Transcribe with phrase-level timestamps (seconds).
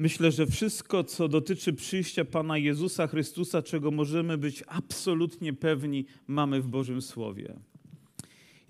[0.00, 6.60] Myślę, że wszystko, co dotyczy przyjścia Pana Jezusa Chrystusa, czego możemy być absolutnie pewni, mamy
[6.60, 7.54] w Bożym Słowie.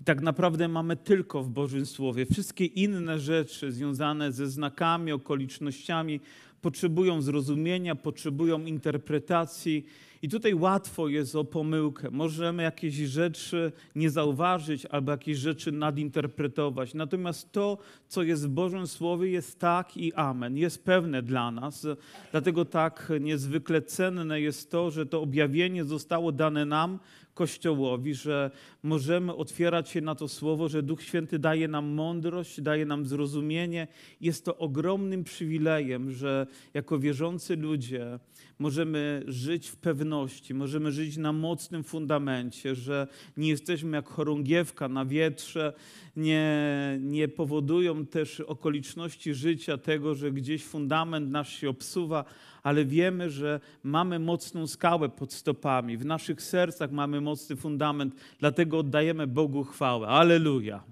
[0.01, 2.25] I tak naprawdę mamy tylko w Bożym Słowie.
[2.25, 6.19] Wszystkie inne rzeczy związane ze znakami, okolicznościami
[6.61, 9.85] potrzebują zrozumienia, potrzebują interpretacji.
[10.21, 12.11] I tutaj łatwo jest o pomyłkę.
[12.11, 16.93] Możemy jakieś rzeczy nie zauważyć albo jakieś rzeczy nadinterpretować.
[16.93, 20.57] Natomiast to, co jest w Bożym Słowie, jest tak i amen.
[20.57, 21.87] Jest pewne dla nas.
[22.31, 26.99] Dlatego tak niezwykle cenne jest to, że to objawienie zostało dane nam,
[27.41, 28.51] Kościołowi, że
[28.83, 33.87] możemy otwierać się na to słowo, że Duch Święty daje nam mądrość, daje nam zrozumienie.
[34.21, 38.19] Jest to ogromnym przywilejem, że jako wierzący ludzie
[38.59, 45.05] możemy żyć w pewności, możemy żyć na mocnym fundamencie, że nie jesteśmy jak chorągiewka na
[45.05, 45.73] wietrze,
[46.15, 52.25] nie, nie powodują też okoliczności życia tego, że gdzieś fundament nasz się obsuwa,
[52.63, 58.79] ale wiemy, że mamy mocną skałę pod stopami, w naszych sercach mamy mocny fundament, dlatego
[58.79, 60.07] oddajemy Bogu chwałę.
[60.07, 60.83] Aleluja.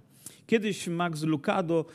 [0.47, 1.85] Kiedyś Max Lucado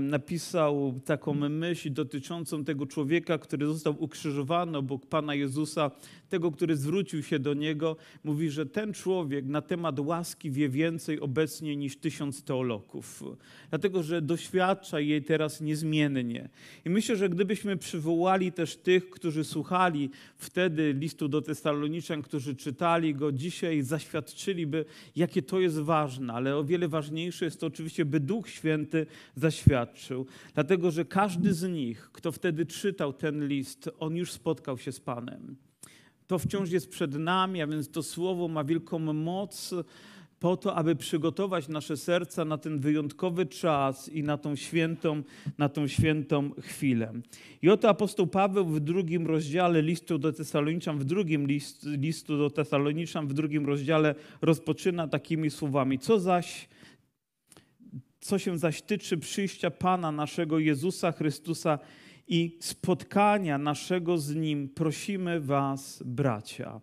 [0.00, 5.90] napisał taką myśl dotyczącą tego człowieka, który został ukrzyżowany obok Pana Jezusa,
[6.28, 7.96] tego, który zwrócił się do Niego.
[8.24, 13.24] Mówi, że ten człowiek na temat łaski wie więcej obecnie niż tysiąc teologów,
[13.70, 16.48] dlatego że doświadcza jej teraz niezmiennie.
[16.84, 23.14] I myślę, że gdybyśmy przywołali też tych, którzy słuchali wtedy listu do Tesaloniczan, którzy czytali
[23.14, 24.84] go dzisiaj, zaświadczyliby,
[25.16, 29.71] jakie to jest ważne, ale o wiele ważniejsze jest to oczywiście, by Duch Święty zaświadczył
[29.72, 34.92] doświadczył, dlatego że każdy z nich, kto wtedy czytał ten list, on już spotkał się
[34.92, 35.56] z Panem.
[36.26, 39.74] To wciąż jest przed nami, a więc to słowo ma wielką moc
[40.40, 45.22] po to, aby przygotować nasze serca na ten wyjątkowy czas i na tą świętą,
[45.58, 47.12] na tą świętą chwilę.
[47.62, 52.50] I oto apostoł Paweł w drugim rozdziale listu do Tesaloniczan, w drugim list, listu do
[52.50, 55.98] Tesaloniczan, w drugim rozdziale rozpoczyna takimi słowami.
[55.98, 56.68] Co zaś
[58.22, 61.78] co się zaś tyczy przyjścia Pana naszego Jezusa Chrystusa
[62.28, 66.80] i spotkania naszego z Nim, prosimy Was, bracia.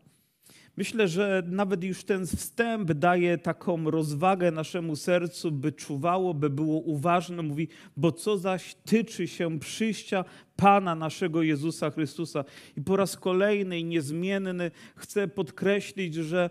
[0.77, 6.79] Myślę, że nawet już ten wstęp daje taką rozwagę naszemu sercu, by czuwało, by było
[6.79, 7.41] uważne.
[7.41, 7.67] Mówi,
[7.97, 10.25] bo co zaś tyczy się przyjścia
[10.55, 12.45] Pana naszego Jezusa Chrystusa.
[12.77, 16.49] I po raz kolejny i niezmienny chcę podkreślić, że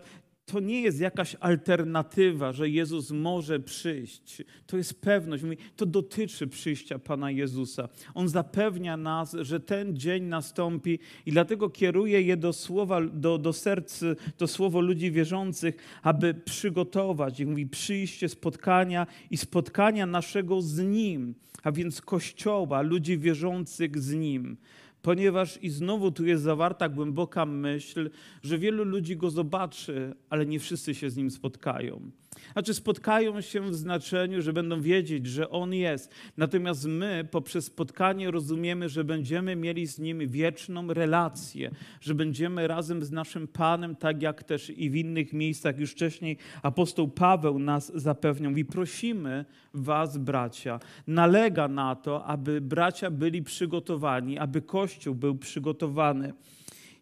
[0.51, 4.43] to nie jest jakaś alternatywa, że Jezus może przyjść.
[4.67, 5.43] To jest pewność.
[5.75, 7.89] To dotyczy przyjścia Pana Jezusa.
[8.13, 13.53] On zapewnia nas, że ten dzień nastąpi i dlatego kieruje je do słowa, do, do
[13.53, 14.03] serc,
[14.37, 17.39] to słowo ludzi wierzących, aby przygotować.
[17.39, 24.13] I mówi przyjście, spotkania i spotkania naszego z Nim, a więc Kościoła, ludzi wierzących z
[24.13, 24.57] Nim
[25.01, 28.09] ponieważ i znowu tu jest zawarta głęboka myśl,
[28.43, 32.11] że wielu ludzi go zobaczy, ale nie wszyscy się z nim spotkają.
[32.53, 36.13] Znaczy spotkają się w znaczeniu, że będą wiedzieć, że On jest.
[36.37, 43.03] Natomiast my poprzez spotkanie rozumiemy, że będziemy mieli z Nim wieczną relację, że będziemy razem
[43.03, 47.91] z naszym Panem, tak jak też i w innych miejscach już wcześniej apostoł Paweł nas
[47.95, 48.51] zapewniał.
[48.51, 56.33] I prosimy Was, bracia, nalega na to, aby bracia byli przygotowani, aby Kościół był przygotowany.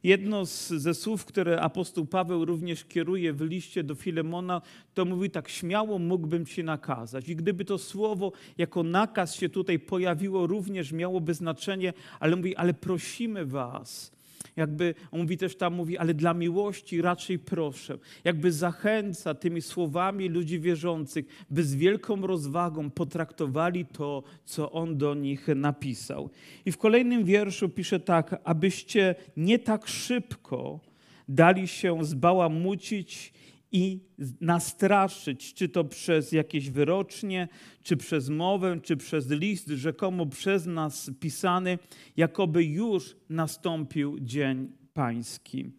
[0.03, 4.61] Jedno z, ze słów, które apostoł Paweł również kieruje w liście do Filemona,
[4.93, 7.29] to mówi tak, śmiało mógłbym ci nakazać.
[7.29, 12.73] I gdyby to słowo jako nakaz się tutaj pojawiło, również miałoby znaczenie, ale mówi, ale
[12.73, 14.16] prosimy was,
[14.55, 17.97] jakby, on mówi też tam, mówi, ale dla miłości raczej proszę.
[18.23, 25.13] Jakby zachęca tymi słowami ludzi wierzących, by z wielką rozwagą potraktowali to, co on do
[25.15, 26.29] nich napisał.
[26.65, 30.79] I w kolejnym wierszu pisze tak, abyście nie tak szybko
[31.29, 33.33] dali się zbałamucić
[33.71, 33.99] i
[34.41, 37.47] nastraszyć, czy to przez jakieś wyrocznie,
[37.83, 41.79] czy przez mowę, czy przez list rzekomo przez nas pisany,
[42.17, 45.71] jakoby już nastąpił dzień pański.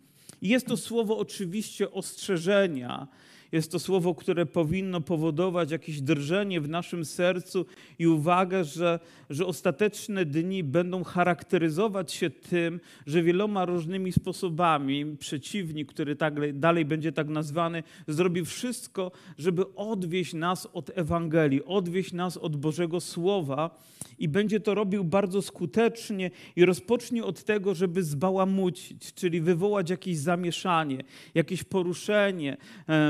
[0.43, 3.09] Jest to słowo oczywiście ostrzeżenia,
[3.53, 7.67] jest to słowo, które powinno powodować jakieś drżenie w naszym sercu
[7.99, 9.01] i uwagę, że,
[9.31, 16.85] że ostateczne dni będą charakteryzować się tym, że wieloma różnymi sposobami przeciwnik, który tak, dalej
[16.85, 23.79] będzie tak nazwany, zrobi wszystko, żeby odwieść nas od Ewangelii, odwieść nas od Bożego Słowa
[24.19, 30.17] i będzie to robił bardzo skutecznie i rozpocznie od tego, żeby zbałamucić, czyli wywołać jakieś
[30.17, 31.05] zamieszanie,
[31.35, 32.57] jakieś poruszenie,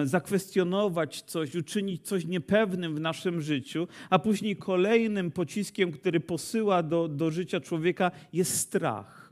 [0.04, 6.82] zakwaterowanie zakwestionować coś, uczynić coś niepewnym w naszym życiu, a później kolejnym pociskiem, który posyła
[6.82, 9.30] do, do życia człowieka, jest strach.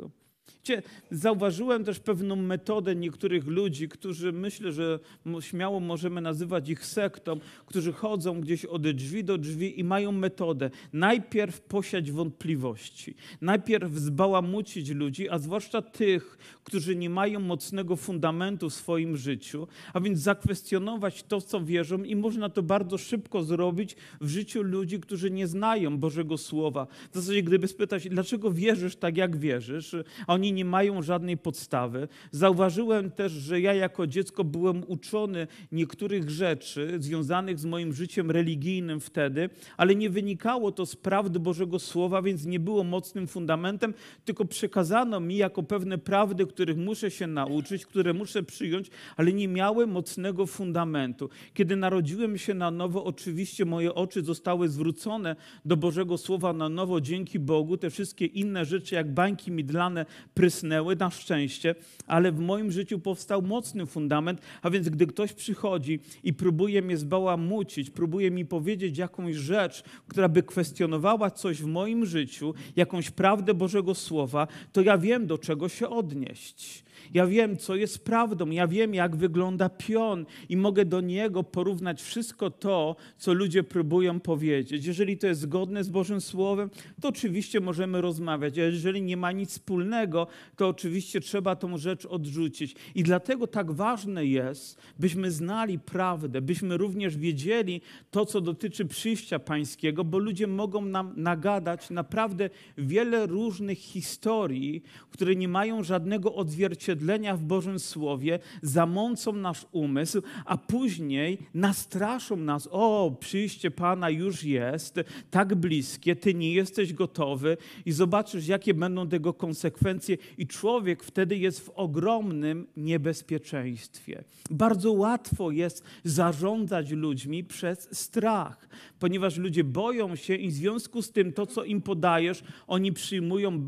[1.11, 4.99] Zauważyłem też pewną metodę niektórych ludzi, którzy myślę, że
[5.41, 10.71] śmiało możemy nazywać ich sektą, którzy chodzą gdzieś od drzwi do drzwi i mają metodę.
[10.93, 18.75] Najpierw posiać wątpliwości, najpierw zbałamucić ludzi, a zwłaszcza tych, którzy nie mają mocnego fundamentu w
[18.75, 24.29] swoim życiu, a więc zakwestionować to, co wierzą i można to bardzo szybko zrobić w
[24.29, 26.87] życiu ludzi, którzy nie znają Bożego Słowa.
[27.13, 29.97] W zasadzie, gdyby spytać, dlaczego wierzysz tak, jak wierzysz,
[30.27, 32.09] a oni nie mają żadnej podstawy.
[32.31, 39.01] Zauważyłem też, że ja jako dziecko byłem uczony niektórych rzeczy związanych z moim życiem religijnym
[39.01, 43.95] wtedy, ale nie wynikało to z prawdy Bożego Słowa, więc nie było mocnym fundamentem,
[44.25, 49.49] tylko przekazano mi jako pewne prawdy, których muszę się nauczyć, które muszę przyjąć, ale nie
[49.49, 51.29] miały mocnego fundamentu.
[51.55, 57.01] Kiedy narodziłem się na nowo, oczywiście moje oczy zostały zwrócone do Bożego Słowa na nowo
[57.01, 57.77] dzięki Bogu.
[57.77, 60.07] Te wszystkie inne rzeczy, jak bańki midlane,
[60.47, 61.75] prysnęły na szczęście,
[62.07, 66.97] ale w moim życiu powstał mocny fundament, a więc gdy ktoś przychodzi i próbuje mnie
[66.97, 73.55] zbałamucić, próbuje mi powiedzieć jakąś rzecz, która by kwestionowała coś w moim życiu, jakąś prawdę
[73.55, 76.86] Bożego Słowa, to ja wiem, do czego się odnieść.
[77.15, 82.03] Ja wiem, co jest prawdą, ja wiem, jak wygląda pion i mogę do niego porównać
[82.03, 84.87] wszystko to, co ludzie próbują powiedzieć.
[84.87, 86.71] Jeżeli to jest zgodne z Bożym Słowem,
[87.01, 90.27] to oczywiście możemy rozmawiać, a jeżeli nie ma nic wspólnego,
[90.57, 92.75] to oczywiście trzeba tą rzecz odrzucić.
[92.95, 97.81] I dlatego tak ważne jest, byśmy znali prawdę, byśmy również wiedzieli
[98.11, 105.37] to, co dotyczy przyjścia pańskiego, bo ludzie mogą nam nagadać naprawdę wiele różnych historii, które
[105.37, 112.69] nie mają żadnego odzwierciedlenia odzwierciedlenia w Bożym Słowie zamącą nasz umysł, a później nastraszą nas:
[112.71, 115.01] O, przyjście Pana już jest
[115.31, 117.57] tak bliskie, ty nie jesteś gotowy,
[117.87, 124.25] i zobaczysz, jakie będą tego konsekwencje, i człowiek wtedy jest w ogromnym niebezpieczeństwie.
[124.51, 131.13] Bardzo łatwo jest zarządzać ludźmi przez strach, ponieważ ludzie boją się, i w związku z
[131.13, 133.61] tym to, co im podajesz, oni przyjmują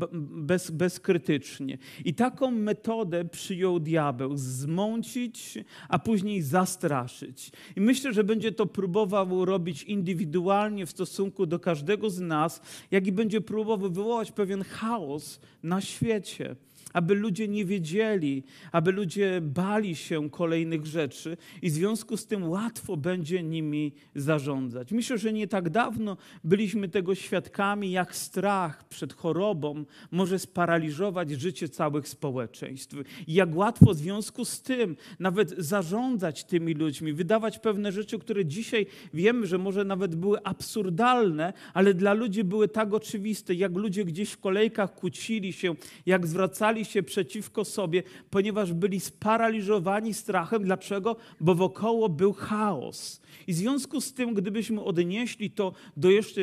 [0.45, 1.77] bez, bezkrytycznie.
[2.05, 5.57] I taką metodę przyjął diabeł zmącić,
[5.89, 7.51] a później zastraszyć.
[7.75, 12.61] I myślę, że będzie to próbował robić indywidualnie w stosunku do każdego z nas,
[12.91, 16.55] jak i będzie próbował wywołać pewien chaos na świecie
[16.93, 22.49] aby ludzie nie wiedzieli, aby ludzie bali się kolejnych rzeczy i w związku z tym
[22.49, 24.91] łatwo będzie nimi zarządzać.
[24.91, 31.69] Myślę, że nie tak dawno byliśmy tego świadkami, jak strach przed chorobą może sparaliżować życie
[31.69, 32.95] całych społeczeństw.
[33.27, 38.45] I jak łatwo w związku z tym nawet zarządzać tymi ludźmi, wydawać pewne rzeczy, które
[38.45, 44.05] dzisiaj wiemy, że może nawet były absurdalne, ale dla ludzi były tak oczywiste, jak ludzie
[44.05, 45.75] gdzieś w kolejkach kłócili się,
[46.05, 50.63] jak zwracali się przeciwko sobie, ponieważ byli sparaliżowani strachem.
[50.63, 51.15] Dlaczego?
[51.39, 53.21] Bo wokoło był chaos.
[53.47, 56.41] I w związku z tym, gdybyśmy odnieśli to do jeszcze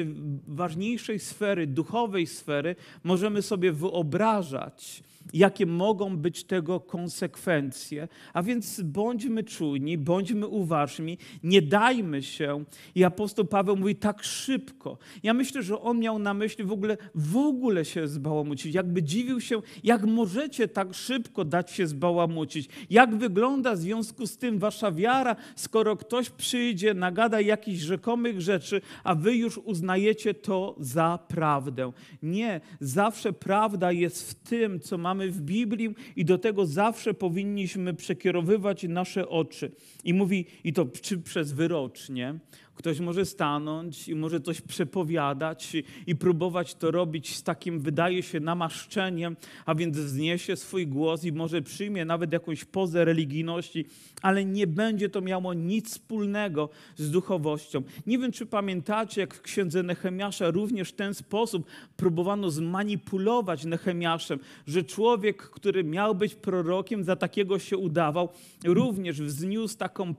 [0.48, 8.08] ważniejszej sfery, duchowej sfery, możemy sobie wyobrażać, jakie mogą być tego konsekwencje.
[8.32, 12.64] A więc bądźmy czujni, bądźmy uważni, nie dajmy się.
[12.94, 14.98] I apostoł Paweł mówi tak szybko.
[15.22, 18.74] Ja myślę, że on miał na myśli w ogóle, w ogóle się zbałamucić.
[18.74, 22.68] Jakby dziwił się, jak możecie tak szybko dać się zbałamucić.
[22.90, 28.80] Jak wygląda w związku z tym wasza wiara, skoro ktoś przyjdzie, nagada jakichś rzekomych rzeczy,
[29.04, 31.92] a wy już uznajecie to za prawdę.
[32.22, 37.14] Nie, zawsze prawda jest w tym, co mamy mamy w Biblii i do tego zawsze
[37.14, 39.72] powinniśmy przekierowywać nasze oczy.
[40.04, 42.34] I mówi, i to czy przez wyrocznie,
[42.76, 45.72] Ktoś może stanąć i może coś przepowiadać
[46.06, 51.32] i próbować to robić z takim, wydaje się, namaszczeniem, a więc wzniesie swój głos i
[51.32, 53.84] może przyjmie nawet jakąś pozę religijności,
[54.22, 57.82] ale nie będzie to miało nic wspólnego z duchowością.
[58.06, 64.38] Nie wiem, czy pamiętacie, jak w księdze Nehemiasza również w ten sposób próbowano zmanipulować Nehemiaszem,
[64.66, 65.05] że człowiek,
[65.50, 68.28] który miał być prorokiem, za takiego się udawał,
[68.64, 70.14] również wzniósł taką,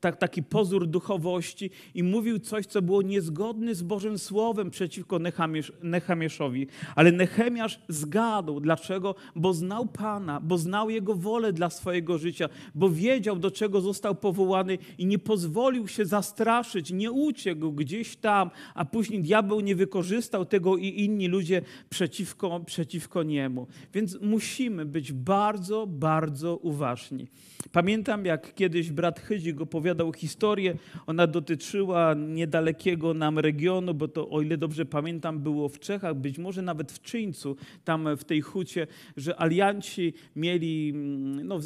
[0.00, 5.72] tak, taki pozór duchowości i mówił coś, co było niezgodne z Bożym Słowem przeciwko Nechamiesz,
[5.82, 6.66] Nechamieszowi.
[6.94, 8.60] Ale Nechemiasz zgadł.
[8.60, 9.14] Dlaczego?
[9.36, 14.14] Bo znał Pana, bo znał Jego wolę dla swojego życia, bo wiedział, do czego został
[14.14, 20.44] powołany i nie pozwolił się zastraszyć, nie uciekł gdzieś tam, a później diabeł nie wykorzystał
[20.44, 23.66] tego i inni ludzie przeciwko, przeciwko niemu.
[23.94, 27.26] Więc musimy być bardzo, bardzo uważni.
[27.72, 30.74] Pamiętam, jak kiedyś brat Chydzik opowiadał historię,
[31.06, 36.38] ona dotyczyła niedalekiego nam regionu, bo to, o ile dobrze pamiętam, było w Czechach, być
[36.38, 41.60] może nawet w Czyńcu, tam w tej hucie, że alianci mieli, mm, no,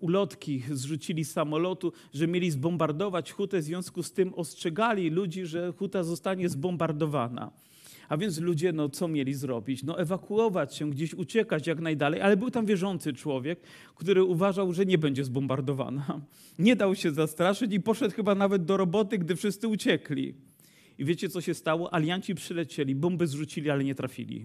[0.00, 6.02] ulotki zrzucili samolotu, że mieli zbombardować hutę, w związku z tym ostrzegali ludzi, że huta
[6.02, 7.50] zostanie zbombardowana.
[8.10, 9.82] A więc ludzie, no co mieli zrobić?
[9.82, 13.60] No ewakuować się, gdzieś uciekać jak najdalej, ale był tam wierzący człowiek,
[13.94, 16.20] który uważał, że nie będzie zbombardowana.
[16.58, 20.34] Nie dał się zastraszyć i poszedł chyba nawet do roboty, gdy wszyscy uciekli.
[21.00, 21.94] I wiecie, co się stało?
[21.94, 24.44] Alianci przylecieli, bomby zrzucili, ale nie trafili.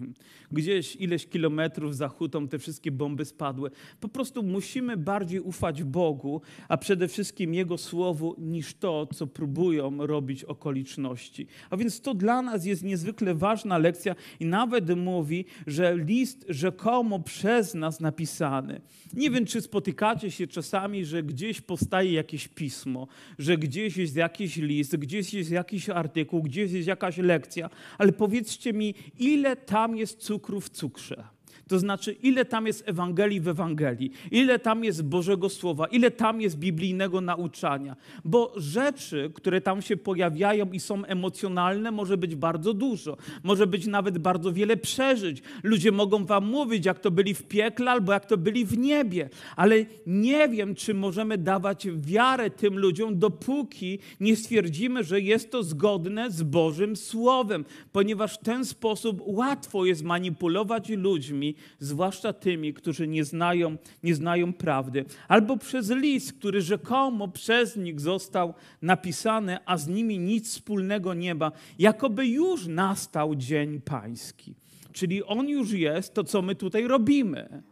[0.52, 3.70] Gdzieś ileś kilometrów za hutą te wszystkie bomby spadły.
[4.00, 10.06] Po prostu musimy bardziej ufać Bogu, a przede wszystkim Jego Słowu, niż to, co próbują
[10.06, 11.46] robić okoliczności.
[11.70, 17.20] A więc to dla nas jest niezwykle ważna lekcja i nawet mówi, że list rzekomo
[17.20, 18.80] przez nas napisany.
[19.14, 23.06] Nie wiem, czy spotykacie się czasami, że gdzieś powstaje jakieś pismo,
[23.38, 28.72] że gdzieś jest jakiś list, gdzieś jest jakiś artykuł, gdzieś jest jakaś lekcja, ale powiedzcie
[28.72, 31.35] mi, ile tam jest cukru w cukrze?
[31.68, 36.40] To znaczy, ile tam jest Ewangelii w Ewangelii, ile tam jest Bożego Słowa, ile tam
[36.40, 37.96] jest biblijnego nauczania.
[38.24, 43.16] Bo rzeczy, które tam się pojawiają i są emocjonalne, może być bardzo dużo.
[43.42, 45.42] Może być nawet bardzo wiele przeżyć.
[45.62, 49.28] Ludzie mogą wam mówić, jak to byli w piekle albo jak to byli w niebie.
[49.56, 55.62] Ale nie wiem, czy możemy dawać wiarę tym ludziom, dopóki nie stwierdzimy, że jest to
[55.62, 63.08] zgodne z Bożym Słowem, ponieważ w ten sposób łatwo jest manipulować ludźmi, zwłaszcza tymi, którzy
[63.08, 69.76] nie znają, nie znają prawdy, albo przez list, który rzekomo przez nich został napisany, a
[69.76, 74.54] z nimi nic wspólnego nie ma, jakoby już nastał dzień pański.
[74.92, 77.62] Czyli on już jest to, co my tutaj robimy.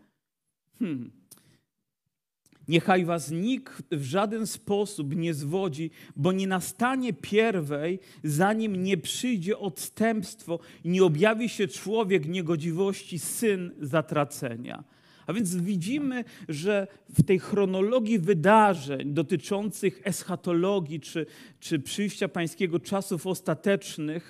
[0.78, 1.23] Hmm.
[2.68, 9.58] Niechaj was nikt w żaden sposób nie zwodzi, bo nie nastanie pierwej, zanim nie przyjdzie
[9.58, 14.84] odstępstwo i nie objawi się człowiek niegodziwości, syn zatracenia.
[15.26, 21.26] A więc widzimy, że w tej chronologii wydarzeń dotyczących eschatologii czy,
[21.60, 24.28] czy przyjścia pańskiego czasów ostatecznych,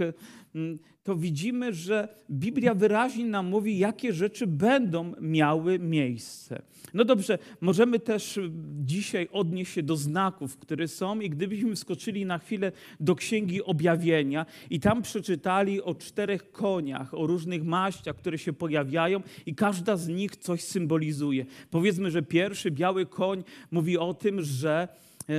[1.02, 6.62] to widzimy, że Biblia wyraźnie nam mówi, jakie rzeczy będą miały miejsce.
[6.94, 8.40] No dobrze, możemy też
[8.80, 14.46] dzisiaj odnieść się do znaków, które są, i gdybyśmy wskoczyli na chwilę do Księgi Objawienia
[14.70, 20.08] i tam przeczytali o czterech koniach, o różnych maściach, które się pojawiają, i każda z
[20.08, 21.46] nich coś symbolizuje.
[21.70, 24.88] Powiedzmy, że pierwszy biały koń mówi o tym, że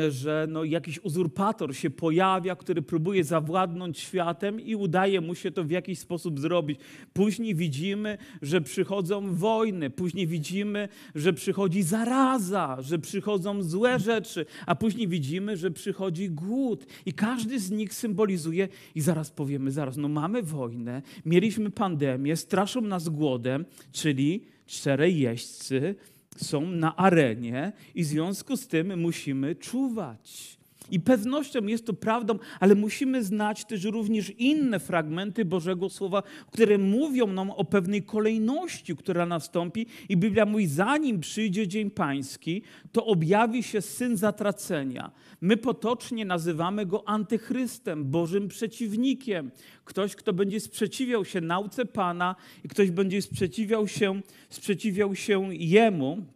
[0.09, 5.63] że no jakiś uzurpator się pojawia, który próbuje zawładnąć światem i udaje mu się to
[5.63, 6.79] w jakiś sposób zrobić.
[7.13, 14.75] Później widzimy, że przychodzą wojny, później widzimy, że przychodzi zaraza, że przychodzą złe rzeczy, a
[14.75, 16.85] później widzimy, że przychodzi głód.
[17.05, 22.81] I każdy z nich symbolizuje, i zaraz powiemy, zaraz, no mamy wojnę, mieliśmy pandemię, straszą
[22.81, 25.95] nas głodem, czyli czterej jeźdźcy,
[26.35, 30.57] są na arenie i w związku z tym musimy czuwać.
[30.91, 36.77] I pewnością jest to prawdą, ale musimy znać też również inne fragmenty Bożego Słowa, które
[36.77, 39.85] mówią nam o pewnej kolejności, która nastąpi.
[40.09, 42.61] I Biblia mówi, zanim przyjdzie Dzień Pański,
[42.91, 45.11] to objawi się Syn Zatracenia.
[45.41, 49.51] My potocznie nazywamy go antychrystem, Bożym przeciwnikiem.
[49.85, 56.34] Ktoś, kto będzie sprzeciwiał się nauce Pana i ktoś będzie sprzeciwiał się, sprzeciwiał się Jemu.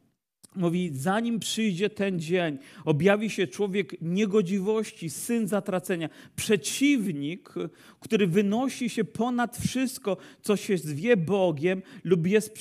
[0.56, 7.54] Mówi, zanim przyjdzie ten dzień, objawi się człowiek niegodziwości, syn zatracenia, przeciwnik,
[8.00, 12.54] który wynosi się ponad wszystko, co się zwie Bogiem lub jest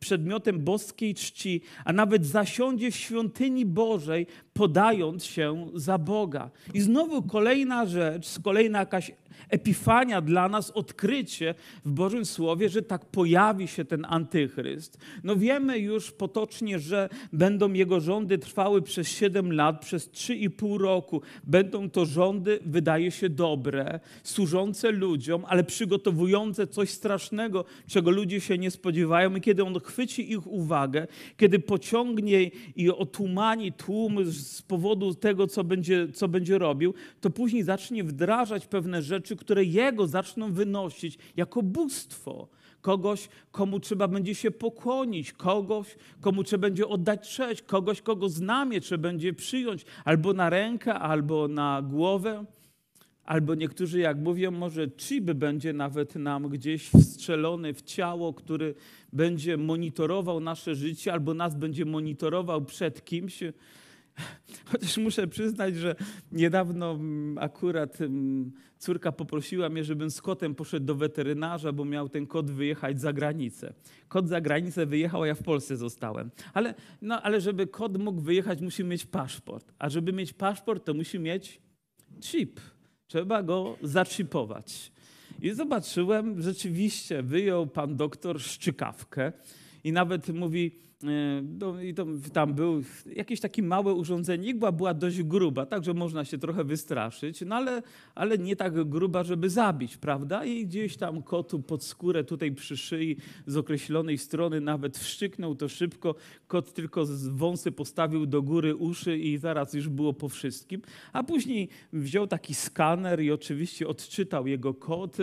[0.00, 6.50] przedmiotem, boskiej czci, a nawet zasiądzie w świątyni Bożej, podając się za Boga.
[6.74, 9.12] I znowu kolejna rzecz, kolejna jakaś
[9.50, 14.98] epifania dla nas, odkrycie w Bożym Słowie, że tak pojawi się ten antychryst.
[15.24, 21.22] No wiemy już potocznie, że będą jego rządy trwały przez 7 lat, przez 3,5 roku.
[21.44, 28.58] Będą to rządy, wydaje się, dobre, służące ludziom, ale przygotowujące coś strasznego, czego ludzie się
[28.58, 29.36] nie spodziewają.
[29.36, 31.06] I kiedy on chwyci ich uwagę,
[31.36, 34.18] kiedy pociągnie i otumani tłum
[34.68, 40.06] powodu tego, co będzie, co będzie robił, to później zacznie wdrażać pewne rzeczy, które jego
[40.06, 42.48] zaczną wynosić jako bóstwo.
[42.80, 48.80] Kogoś, komu trzeba będzie się pokłonić, kogoś, komu trzeba będzie oddać cześć, kogoś, kogo znamie
[48.80, 52.44] trzeba będzie przyjąć albo na rękę, albo na głowę.
[53.24, 58.74] Albo niektórzy, jak mówią, może chip będzie nawet nam gdzieś wstrzelony w ciało, który
[59.12, 63.40] będzie monitorował nasze życie, albo nas będzie monitorował przed kimś.
[64.70, 65.96] Chociaż muszę przyznać, że
[66.32, 72.08] niedawno mm, akurat mm, córka poprosiła mnie, żebym z kotem poszedł do weterynarza, bo miał
[72.08, 73.74] ten kot wyjechać za granicę.
[74.08, 76.30] Kot za granicę wyjechał, a ja w Polsce zostałem.
[76.54, 79.72] Ale, no, ale żeby kot mógł wyjechać, musi mieć paszport.
[79.78, 81.60] A żeby mieć paszport, to musi mieć
[82.20, 82.60] chip.
[83.06, 84.92] Trzeba go zaczipować.
[85.42, 89.32] I zobaczyłem, rzeczywiście wyjął pan doktor szczykawkę
[89.84, 90.78] i nawet mówi,
[91.60, 92.82] no, I to, tam był
[93.16, 97.82] jakieś takie małe urządzenie, igła była dość gruba, także można się trochę wystraszyć, no ale,
[98.14, 100.44] ale nie tak gruba, żeby zabić, prawda?
[100.44, 105.68] I gdzieś tam kotu pod skórę tutaj przy szyi z określonej strony nawet wszczyknął to
[105.68, 106.14] szybko.
[106.46, 110.82] Kot tylko wąsy postawił do góry uszy i zaraz już było po wszystkim.
[111.12, 115.16] A później wziął taki skaner i oczywiście odczytał jego kod,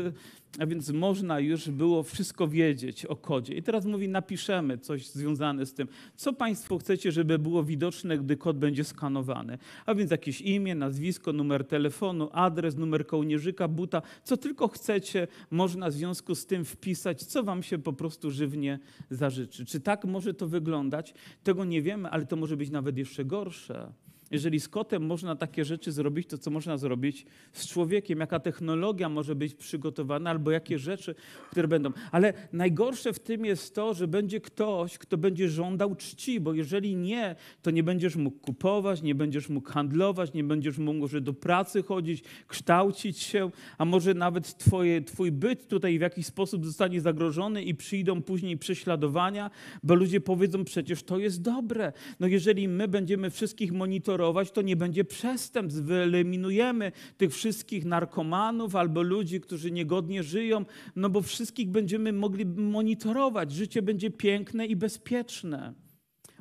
[0.60, 3.54] a więc można już było wszystko wiedzieć o kodzie.
[3.54, 8.38] I teraz mówi, napiszemy coś związane z tym, co Państwo chcecie, żeby było widoczne, gdy
[8.38, 9.58] kod będzie skanowany.
[9.86, 15.90] A więc jakieś imię, nazwisko, numer telefonu, adres, numer kołnierzyka, buta, co tylko chcecie, można
[15.90, 19.66] w związku z tym wpisać, co Wam się po prostu żywnie zażyczy.
[19.66, 21.14] Czy tak może to wyglądać?
[21.44, 23.92] Tego nie wiemy, ale to może być nawet jeszcze gorsze.
[24.32, 28.20] Jeżeli z kotem można takie rzeczy zrobić, to co można zrobić z człowiekiem?
[28.20, 31.16] Jaka technologia może być przygotowana, albo jakie rzeczy,
[31.52, 31.92] które będą.
[32.12, 36.96] Ale najgorsze w tym jest to, że będzie ktoś, kto będzie żądał czci, bo jeżeli
[36.96, 41.34] nie, to nie będziesz mógł kupować, nie będziesz mógł handlować, nie będziesz mógł może do
[41.34, 47.02] pracy chodzić, kształcić się, a może nawet twoje, twój byt tutaj w jakiś sposób zostanie
[47.02, 49.52] zagrożony i przyjdą później prześladowania,
[49.84, 51.94] bo ludzie powiedzą przecież to jest dobre.
[52.20, 54.21] No jeżeli my będziemy wszystkich monitorować,
[54.54, 55.82] to nie będzie przestępstw.
[55.82, 63.52] Wyeliminujemy tych wszystkich narkomanów albo ludzi, którzy niegodnie żyją, no bo wszystkich będziemy mogli monitorować.
[63.52, 65.74] Życie będzie piękne i bezpieczne.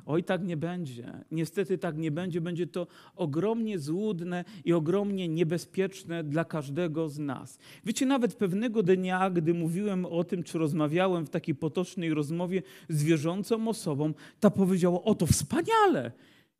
[0.05, 1.23] Oj, tak nie będzie.
[1.31, 2.41] Niestety tak nie będzie.
[2.41, 7.59] Będzie to ogromnie złudne i ogromnie niebezpieczne dla każdego z nas.
[7.85, 13.03] Wiecie, nawet pewnego dnia, gdy mówiłem o tym, czy rozmawiałem w takiej potocznej rozmowie z
[13.03, 16.11] wierzącą osobą, ta powiedziała: O, to wspaniale!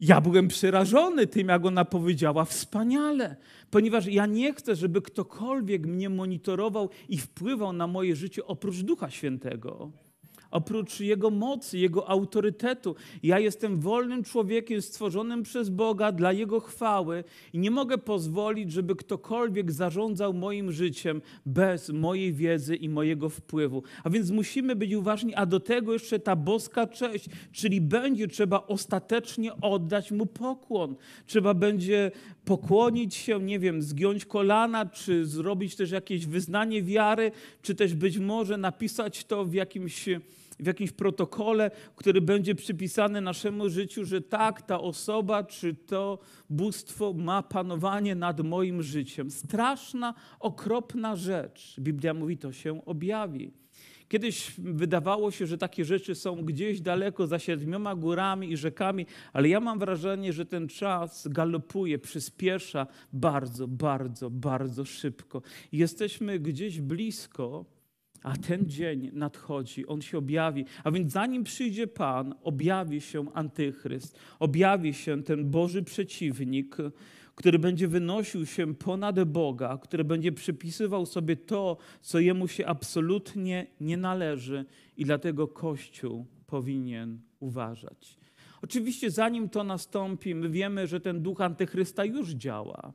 [0.02, 3.36] Ja byłem przerażony tym, jak ona powiedziała, wspaniale,
[3.72, 9.10] ponieważ ja nie chcę, żeby ktokolwiek mnie monitorował i wpływał na moje życie oprócz Ducha
[9.10, 9.92] Świętego
[10.52, 12.96] oprócz Jego mocy, Jego autorytetu.
[13.24, 18.96] Ja jestem wolnym człowiekiem stworzonym przez Boga dla Jego chwały i nie mogę pozwolić, żeby
[18.96, 23.84] ktokolwiek zarządzał moim życiem bez mojej wiedzy i mojego wpływu.
[24.04, 28.68] A więc musimy być uważni, a do tego jeszcze ta boska cześć, czyli będzie trzeba
[28.68, 30.96] ostatecznie oddać Mu pokłon.
[31.26, 32.12] Trzeba będzie
[32.46, 38.18] pokłonić się, nie wiem, zgiąć kolana, czy zrobić też jakieś wyznanie wiary, czy też być
[38.18, 40.10] może napisać to w jakimś
[40.62, 46.20] w jakimś protokole, który będzie przypisany naszemu życiu, że tak, ta osoba czy to
[46.50, 49.32] bóstwo ma panowanie nad moim życiem.
[49.32, 51.76] Straszna, okropna rzecz.
[51.80, 53.52] Biblia mówi, to się objawi.
[54.12, 59.50] Kiedyś wydawało się, że takie rzeczy są gdzieś daleko za siedmioma górami i rzekami, ale
[59.50, 65.42] ja mam wrażenie, że ten czas galopuje, przyspiesza bardzo, bardzo, bardzo szybko.
[65.72, 67.66] Jesteśmy gdzieś blisko
[68.24, 70.66] a ten dzień nadchodzi, on się objawi.
[70.84, 76.78] A więc zanim przyjdzie Pan, objawi się antychryst, objawi się ten Boży przeciwnik,
[77.36, 83.68] który będzie wynosił się ponad Boga, który będzie przypisywał sobie to, co jemu się absolutnie
[83.82, 84.66] nie należy,
[84.98, 88.18] i dlatego Kościół powinien uważać.
[88.62, 92.94] Oczywiście, zanim to nastąpi, my wiemy, że ten duch antychrysta już działa.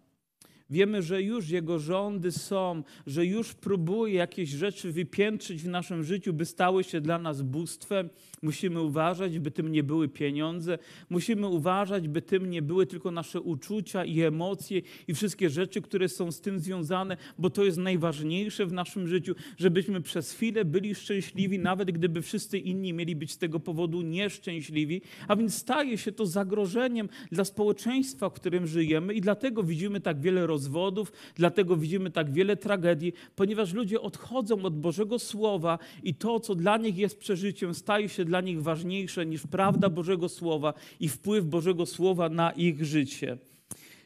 [0.70, 6.33] Wiemy, że już Jego rządy są, że już próbuje jakieś rzeczy wypiętrzyć w naszym życiu,
[6.33, 8.11] by stały się dla nas bóstwem.
[8.42, 10.79] Musimy uważać, by tym nie były pieniądze.
[11.11, 16.09] Musimy uważać, by tym nie były tylko nasze uczucia i emocje i wszystkie rzeczy, które
[16.09, 20.94] są z tym związane, bo to jest najważniejsze w naszym życiu, żebyśmy przez chwilę byli
[20.94, 25.03] szczęśliwi, nawet gdyby wszyscy inni mieli być z tego powodu nieszczęśliwi.
[25.29, 30.20] A więc staje się to zagrożeniem dla społeczeństwa, w którym żyjemy i dlatego widzimy tak
[30.20, 36.40] wiele rozwodów, dlatego widzimy tak wiele tragedii, ponieważ ludzie odchodzą od Bożego Słowa i to,
[36.40, 41.09] co dla nich jest przeżyciem, staje się dla nich ważniejsze niż prawda Bożego Słowa i
[41.09, 43.39] wpływ Bożego Słowa na ich życie.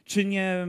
[0.04, 0.66] Czy nie,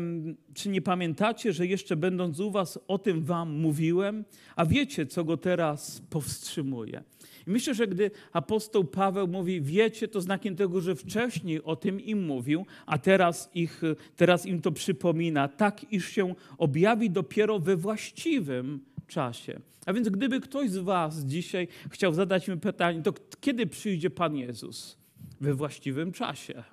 [0.54, 5.24] czy nie pamiętacie, że jeszcze będąc u was o tym wam mówiłem, a wiecie, co
[5.24, 7.04] go teraz powstrzymuje?
[7.48, 12.02] I myślę, że gdy apostoł Paweł mówi, wiecie, to znakiem tego, że wcześniej o tym
[12.02, 13.82] im mówił, a teraz, ich,
[14.16, 18.80] teraz im to przypomina, tak iż się objawi dopiero we właściwym
[19.12, 19.60] czasie.
[19.86, 24.36] A więc gdyby ktoś z was dzisiaj chciał zadać mi pytanie, to kiedy przyjdzie Pan
[24.36, 24.98] Jezus?
[25.42, 26.64] We właściwym czasie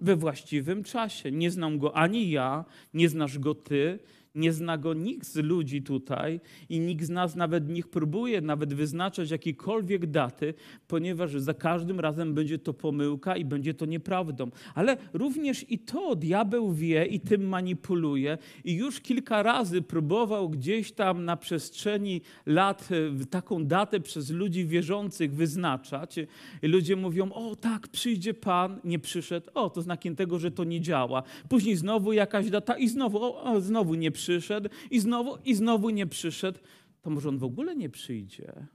[0.00, 1.30] we właściwym czasie.
[1.30, 3.98] Nie znam go ani ja, nie znasz go ty,
[4.34, 8.74] nie zna go nikt z ludzi tutaj i nikt z nas nawet niech próbuje nawet
[8.74, 10.54] wyznaczać jakiekolwiek daty,
[10.88, 14.50] ponieważ za każdym razem będzie to pomyłka i będzie to nieprawdą.
[14.74, 20.92] Ale również i to diabeł wie i tym manipuluje i już kilka razy próbował gdzieś
[20.92, 22.88] tam na przestrzeni lat
[23.22, 26.16] e, taką datę przez ludzi wierzących wyznaczać.
[26.62, 30.64] I ludzie mówią, o tak, przyjdzie Pan, nie przyszedł, o to znakiem tego, że to
[30.64, 31.22] nie działa.
[31.48, 35.54] Później znowu jakaś data i znowu, o, o znowu nie przyszedł przyszedł i znowu, i
[35.54, 36.58] znowu nie przyszedł,
[37.02, 38.66] to może on w ogóle nie przyjdzie.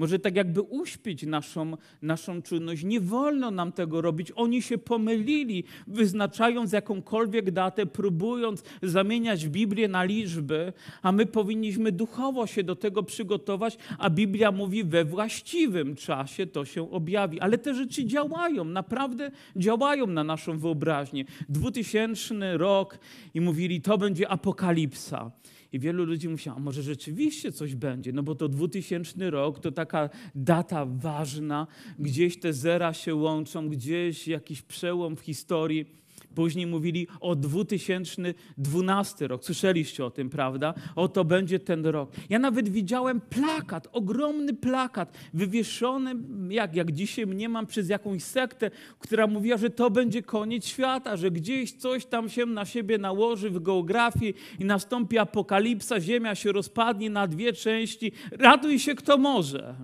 [0.00, 2.84] Może tak jakby uśpić naszą, naszą czujność.
[2.84, 4.32] Nie wolno nam tego robić.
[4.36, 12.46] Oni się pomylili, wyznaczając jakąkolwiek datę, próbując zamieniać Biblię na liczby, a my powinniśmy duchowo
[12.46, 17.40] się do tego przygotować, a Biblia mówi, we właściwym czasie to się objawi.
[17.40, 21.24] Ale te rzeczy działają, naprawdę działają na naszą wyobraźnię.
[21.48, 22.98] 2000 rok
[23.34, 25.30] i mówili, to będzie apokalipsa.
[25.72, 29.72] I wielu ludzi myślało, a może rzeczywiście coś będzie, no bo to 2000 rok to
[29.72, 31.66] taka data ważna,
[31.98, 35.86] gdzieś te zera się łączą, gdzieś jakiś przełom w historii.
[36.34, 39.44] Później mówili o 2012 rok.
[39.44, 40.74] Słyszeliście o tym, prawda?
[40.96, 42.10] Oto będzie ten rok.
[42.28, 46.14] Ja nawet widziałem plakat, ogromny plakat, wywieszony,
[46.48, 51.16] jak, jak dzisiaj mnie mam przez jakąś sektę, która mówiła, że to będzie koniec świata,
[51.16, 56.52] że gdzieś coś tam się na siebie nałoży w geografii i nastąpi apokalipsa, ziemia się
[56.52, 58.12] rozpadnie na dwie części.
[58.30, 59.74] Raduj się, kto może.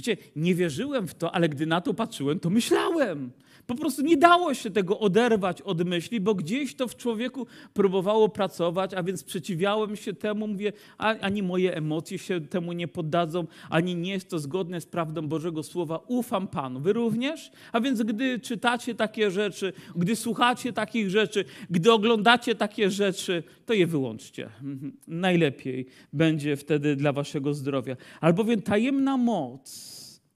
[0.00, 3.30] Wiecie, nie wierzyłem w to, ale gdy na to patrzyłem, to myślałem.
[3.66, 8.28] Po prostu nie dało się tego oderwać od myśli, bo gdzieś to w człowieku próbowało
[8.28, 13.96] pracować, a więc sprzeciwiałem się temu, mówię, ani moje emocje się temu nie poddadzą, ani
[13.96, 16.00] nie jest to zgodne z prawdą Bożego Słowa.
[16.06, 16.80] Ufam Panu.
[16.80, 17.50] Wy również?
[17.72, 23.74] A więc gdy czytacie takie rzeczy, gdy słuchacie takich rzeczy, gdy oglądacie takie rzeczy, to
[23.74, 24.44] je wyłączcie.
[24.62, 24.92] Mhm.
[25.08, 27.96] Najlepiej będzie wtedy dla waszego zdrowia.
[28.20, 29.89] Albowiem tajemna moc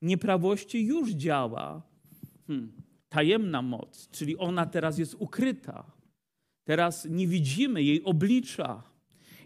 [0.05, 1.83] nieprawości już działa.
[2.47, 5.85] Hmm tajemna moc, czyli ona teraz jest ukryta.
[6.65, 8.83] Teraz nie widzimy jej oblicza.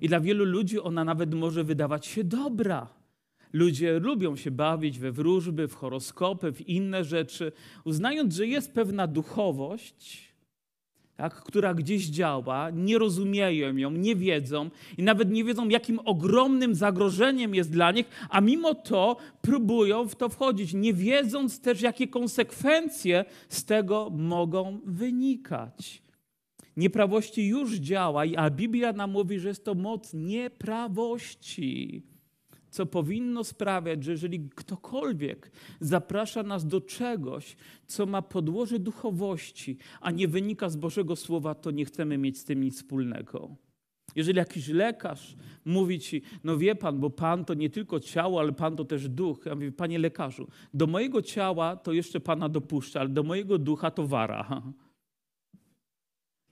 [0.00, 2.88] I dla wielu ludzi ona nawet może wydawać się dobra.
[3.52, 7.52] Ludzie lubią się bawić we wróżby, w horoskopy, w inne rzeczy,
[7.84, 10.27] uznając, że jest pewna duchowość,
[11.18, 16.74] tak, która gdzieś działa, nie rozumieją ją, nie wiedzą i nawet nie wiedzą, jakim ogromnym
[16.74, 22.08] zagrożeniem jest dla nich, a mimo to próbują w to wchodzić, nie wiedząc też, jakie
[22.08, 26.02] konsekwencje z tego mogą wynikać.
[26.76, 32.02] Nieprawości już działa, a Biblia nam mówi, że jest to moc nieprawości
[32.70, 35.50] co powinno sprawiać, że jeżeli ktokolwiek
[35.80, 41.70] zaprasza nas do czegoś, co ma podłoże duchowości, a nie wynika z Bożego Słowa, to
[41.70, 43.56] nie chcemy mieć z tym nic wspólnego.
[44.16, 48.52] Jeżeli jakiś lekarz mówi ci, no wie pan, bo pan to nie tylko ciało, ale
[48.52, 49.46] pan to też duch.
[49.46, 53.90] Ja mówię, panie lekarzu, do mojego ciała to jeszcze pana dopuszcza, ale do mojego ducha
[53.90, 54.62] to wara.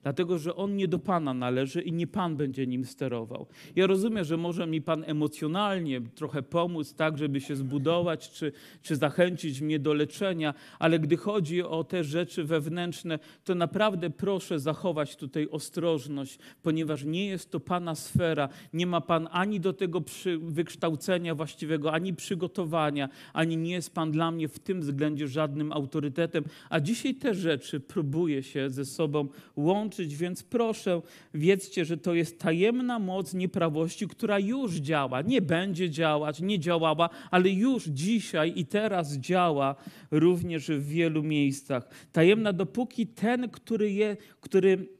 [0.03, 3.47] Dlatego, że on nie do Pana należy i nie Pan będzie nim sterował.
[3.75, 8.95] Ja rozumiem, że może mi Pan emocjonalnie trochę pomóc, tak, żeby się zbudować, czy, czy
[8.95, 15.15] zachęcić mnie do leczenia, ale gdy chodzi o te rzeczy wewnętrzne, to naprawdę proszę zachować
[15.15, 18.49] tutaj ostrożność, ponieważ nie jest to Pana sfera.
[18.73, 20.01] Nie ma Pan ani do tego
[20.39, 26.43] wykształcenia właściwego, ani przygotowania, ani nie jest Pan dla mnie w tym względzie żadnym autorytetem.
[26.69, 31.01] A dzisiaj te rzeczy próbuję się ze sobą łączyć więc proszę,
[31.33, 35.21] wiedzcie, że to jest tajemna moc nieprawości, która już działa.
[35.21, 39.75] Nie będzie działać, nie działała, ale już dzisiaj i teraz działa
[40.11, 41.89] również w wielu miejscach.
[42.11, 44.97] Tajemna, dopóki ten, który, je, który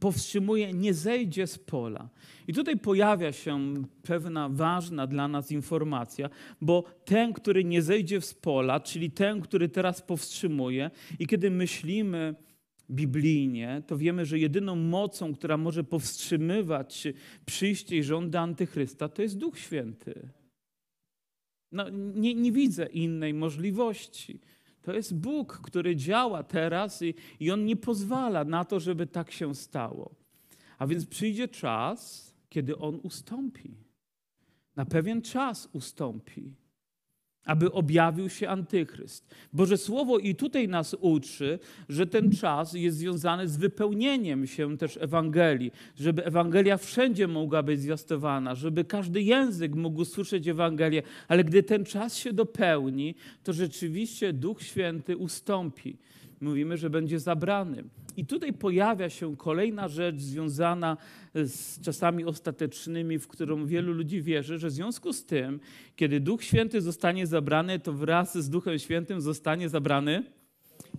[0.00, 2.08] powstrzymuje, nie zejdzie z pola.
[2.48, 8.34] I tutaj pojawia się pewna ważna dla nas informacja, bo ten, który nie zejdzie z
[8.34, 12.34] pola, czyli ten, który teraz powstrzymuje, i kiedy myślimy,
[12.90, 17.08] biblijnie, to wiemy, że jedyną mocą, która może powstrzymywać
[17.46, 20.28] przyjście i rządy antychrysta, to jest Duch Święty.
[21.72, 24.40] No, nie, nie widzę innej możliwości.
[24.82, 29.30] To jest Bóg, który działa teraz i, i On nie pozwala na to, żeby tak
[29.30, 30.14] się stało.
[30.78, 33.76] A więc przyjdzie czas, kiedy On ustąpi.
[34.76, 36.54] Na pewien czas ustąpi
[37.44, 39.34] aby objawił się antychryst.
[39.52, 44.98] Boże Słowo i tutaj nas uczy, że ten czas jest związany z wypełnieniem się też
[45.00, 51.62] Ewangelii, żeby Ewangelia wszędzie mogła być zwiastowana, żeby każdy język mógł słyszeć Ewangelię, ale gdy
[51.62, 55.96] ten czas się dopełni, to rzeczywiście Duch Święty ustąpi.
[56.44, 57.84] Mówimy, że będzie zabrany.
[58.16, 60.96] I tutaj pojawia się kolejna rzecz związana
[61.34, 65.60] z czasami ostatecznymi, w którą wielu ludzi wierzy, że w związku z tym,
[65.96, 70.24] kiedy Duch Święty zostanie zabrany, to wraz z Duchem Świętym zostanie zabrany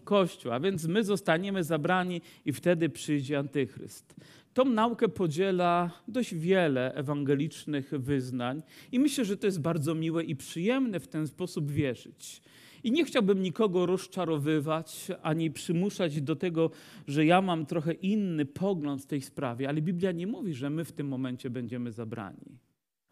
[0.03, 4.15] Kościół, a więc my zostaniemy zabrani i wtedy przyjdzie Antychryst.
[4.53, 10.35] Tą naukę podziela dość wiele ewangelicznych wyznań i myślę, że to jest bardzo miłe i
[10.35, 12.41] przyjemne w ten sposób wierzyć.
[12.85, 16.71] I nie chciałbym nikogo rozczarowywać ani przymuszać do tego,
[17.07, 20.85] że ja mam trochę inny pogląd w tej sprawie, ale Biblia nie mówi, że my
[20.85, 22.59] w tym momencie będziemy zabrani.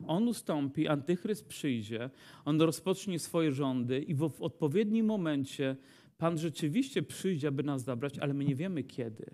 [0.07, 2.09] On ustąpi, antychryst przyjdzie,
[2.45, 5.75] on rozpocznie swoje rządy i w odpowiednim momencie
[6.17, 9.25] Pan rzeczywiście przyjdzie, aby nas zabrać, ale my nie wiemy kiedy.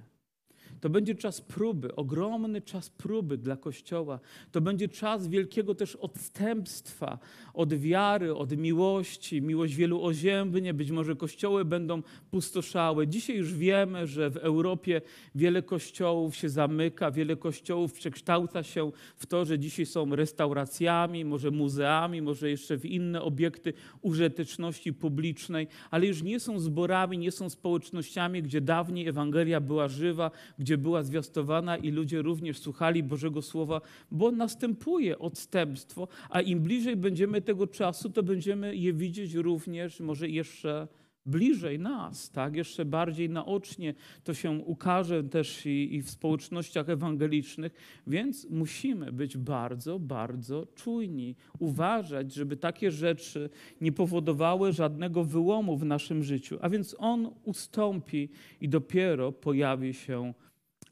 [0.81, 4.19] To będzie czas próby, ogromny czas próby dla Kościoła.
[4.51, 7.19] To będzie czas wielkiego też odstępstwa
[7.53, 9.41] od wiary, od miłości.
[9.41, 13.07] Miłość wielu oziębnie, być może kościoły będą pustoszałe.
[13.07, 15.01] Dzisiaj już wiemy, że w Europie
[15.35, 21.51] wiele kościołów się zamyka, wiele kościołów przekształca się w to, że dzisiaj są restauracjami, może
[21.51, 27.49] muzeami, może jeszcze w inne obiekty użyteczności publicznej, ale już nie są zborami, nie są
[27.49, 33.41] społecznościami, gdzie dawniej Ewangelia była żywa, gdzie gdzie była zwiastowana i ludzie również słuchali Bożego
[33.41, 39.99] Słowa, bo następuje odstępstwo, a im bliżej będziemy tego czasu, to będziemy je widzieć również
[39.99, 40.87] może jeszcze
[41.25, 42.55] bliżej nas, tak?
[42.55, 47.73] jeszcze bardziej naocznie to się ukaże też i, i w społecznościach ewangelicznych,
[48.07, 53.49] więc musimy być bardzo, bardzo czujni, uważać, żeby takie rzeczy
[53.81, 56.57] nie powodowały żadnego wyłomu w naszym życiu.
[56.61, 58.29] A więc On ustąpi
[58.61, 60.33] i dopiero pojawi się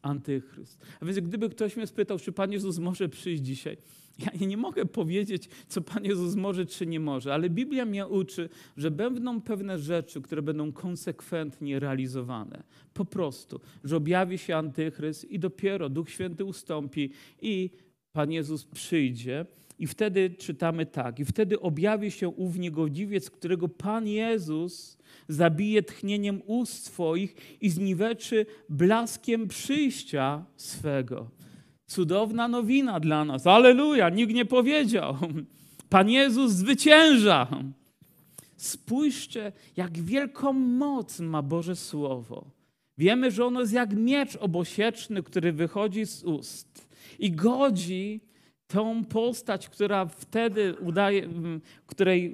[0.01, 0.85] antychryst.
[1.01, 3.77] A więc gdyby ktoś mnie spytał, czy Pan Jezus może przyjść dzisiaj,
[4.19, 8.49] ja nie mogę powiedzieć, co Pan Jezus może, czy nie może, ale Biblia mnie uczy,
[8.77, 12.63] że będą pewne rzeczy, które będą konsekwentnie realizowane.
[12.93, 17.69] Po prostu, że objawi się antychryst i dopiero Duch Święty ustąpi i
[18.11, 19.45] Pan Jezus przyjdzie.
[19.79, 26.41] I wtedy czytamy tak, i wtedy objawi się ów niegodziwiec, którego Pan Jezus zabije tchnieniem
[26.45, 31.29] ust swoich i zniweczy blaskiem przyjścia swego.
[31.87, 33.47] Cudowna nowina dla nas.
[33.47, 35.17] Aleluja, nikt nie powiedział.
[35.89, 37.47] Pan Jezus zwycięża.
[38.57, 42.45] Spójrzcie, jak wielką moc ma Boże Słowo.
[42.97, 46.87] Wiemy, że ono jest jak miecz obosieczny, który wychodzi z ust
[47.19, 48.21] i godzi
[48.67, 51.29] tą postać, która wtedy udaje,
[51.85, 52.33] której,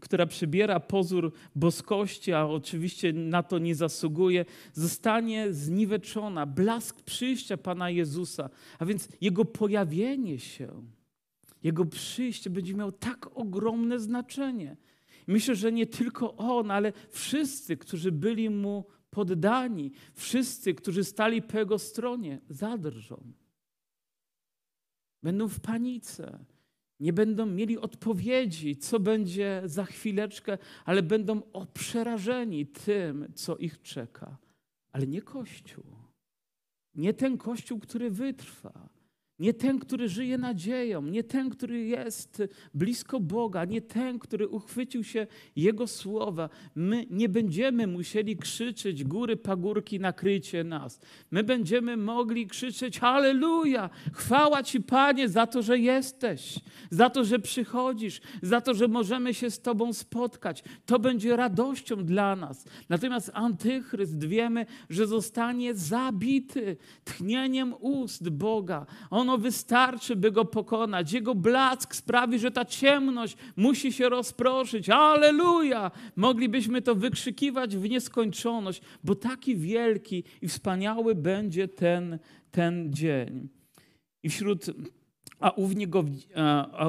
[0.00, 6.46] która przybiera pozór boskości, a oczywiście na to nie zasługuje, zostanie zniweczona.
[6.46, 10.82] Blask przyjścia Pana Jezusa, a więc Jego pojawienie się,
[11.62, 14.76] Jego przyjście będzie miało tak ogromne znaczenie.
[15.26, 21.58] Myślę, że nie tylko On, ale wszyscy, którzy byli Mu poddani, wszyscy, którzy stali po
[21.58, 23.32] Jego stronie, zadrżą.
[25.22, 26.44] Będą w panice.
[27.00, 31.42] Nie będą mieli odpowiedzi, co będzie za chwileczkę, ale będą
[31.74, 34.36] przerażeni tym, co ich czeka.
[34.92, 35.84] Ale nie Kościół.
[36.94, 38.88] Nie ten Kościół, który wytrwa.
[39.40, 42.42] Nie ten, który żyje nadzieją, nie ten, który jest
[42.74, 45.26] blisko Boga, nie ten, który uchwycił się
[45.56, 46.48] Jego słowa.
[46.74, 51.00] My nie będziemy musieli krzyczeć góry, pagórki, nakrycie nas.
[51.30, 53.90] My będziemy mogli krzyczeć Halleluja!
[54.12, 56.58] Chwała Ci, Panie, za to, że jesteś,
[56.90, 60.64] za to, że przychodzisz, za to, że możemy się z Tobą spotkać.
[60.86, 62.64] To będzie radością dla nas.
[62.88, 68.86] Natomiast Antychryst wiemy, że zostanie zabity tchnieniem ust Boga.
[69.10, 71.12] On ono wystarczy, by go pokonać.
[71.12, 74.88] Jego blask sprawi, że ta ciemność musi się rozproszyć.
[74.88, 75.90] Aleluja!
[76.16, 82.18] Moglibyśmy to wykrzykiwać w nieskończoność, bo taki wielki i wspaniały będzie ten,
[82.50, 83.48] ten dzień.
[84.22, 84.66] I wśród
[85.40, 85.50] a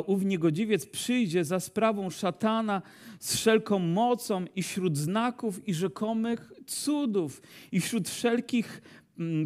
[0.06, 2.82] ów, niegodziwiec przyjdzie za sprawą szatana
[3.20, 8.82] z wszelką mocą i wśród znaków i rzekomych cudów i wśród wszelkich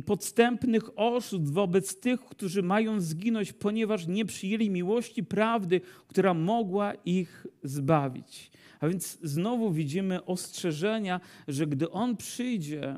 [0.05, 7.47] podstępnych oszustw wobec tych, którzy mają zginąć, ponieważ nie przyjęli miłości prawdy, która mogła ich
[7.63, 8.51] zbawić.
[8.79, 12.95] A więc znowu widzimy ostrzeżenia, że gdy On przyjdzie,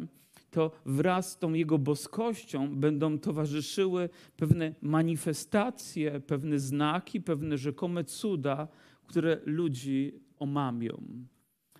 [0.51, 8.67] to wraz z tą jego boskością będą towarzyszyły pewne manifestacje, pewne znaki, pewne rzekome cuda,
[9.07, 11.27] które ludzi omamią.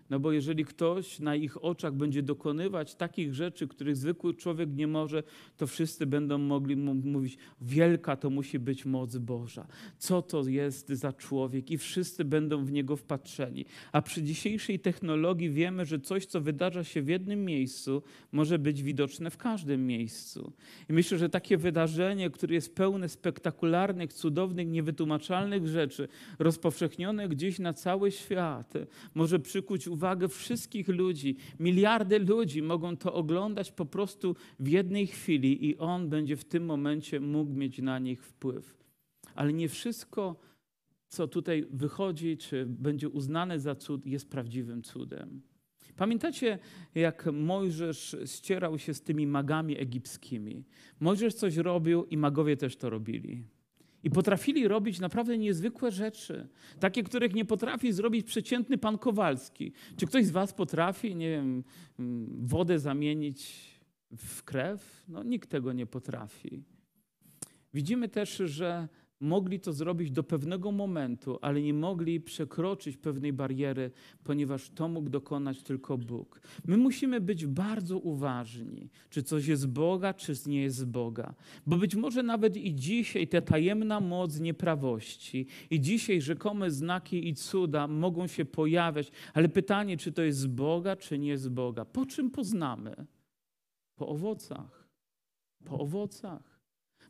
[0.10, 4.88] No bo jeżeli ktoś na ich oczach będzie dokonywać takich rzeczy, których zwykły człowiek nie
[4.88, 5.24] może,
[5.58, 9.68] to wszyscy będą mogli mówić: Wielka to musi być moc Boża.
[9.98, 11.72] Co to jest za człowiek?
[11.72, 13.66] I wszyscy będą w niego wpatrzeni.
[13.92, 18.84] A przy dzisiejszej technologii wiemy, że coś, co wydarza się w jednym miejscu, może być
[18.84, 20.54] widoczne w każdym miejscu.
[20.90, 26.08] I myślę, że takie wydarzenie, które jest pełne spektakularnych, cudownych, niewytłumaczalnych rzeczy,
[26.40, 28.74] rozpowszechnione gdzieś na cały świat,
[29.16, 31.36] może przykuć uwagę wszystkich ludzi.
[31.60, 36.66] Miliardy ludzi mogą to oglądać po prostu w jednej chwili i on będzie w tym
[36.66, 38.78] momencie mógł mieć na nich wpływ.
[39.36, 40.36] Ale nie wszystko,
[41.08, 45.42] co tutaj wychodzi, czy będzie uznane za cud, jest prawdziwym cudem.
[45.96, 46.60] Pamiętacie,
[46.96, 50.64] jak Mojżesz ścierał się z tymi magami egipskimi?
[51.00, 53.44] Mojżesz coś robił i magowie też to robili.
[54.08, 56.48] I potrafili robić naprawdę niezwykłe rzeczy,
[56.80, 59.72] takie, których nie potrafi zrobić przeciętny pan Kowalski.
[59.98, 61.64] Czy ktoś z Was potrafi, nie wiem,
[62.00, 63.56] mm, wodę zamienić
[64.18, 65.04] w krew?
[65.08, 66.64] No, nikt tego nie potrafi.
[67.74, 68.88] Widzimy też, że
[69.20, 73.92] mogli to zrobić do pewnego momentu, ale nie mogli przekroczyć pewnej bariery,
[74.24, 76.42] ponieważ to mógł dokonać tylko Bóg.
[76.66, 81.34] My musimy być bardzo uważni, czy coś jest Boga, czy nie jest Boga.
[81.66, 87.34] Bo być może nawet i dzisiaj ta tajemna moc nieprawości, i dzisiaj rzekome znaki i
[87.34, 91.86] cuda mogą się pojawiać, ale pytanie, czy to jest Boga, czy nie z Boga.
[91.86, 93.06] Po czym poznamy?
[93.96, 94.88] Po owocach.
[95.66, 96.57] Po owocach.